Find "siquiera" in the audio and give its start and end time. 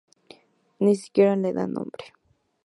0.95-1.35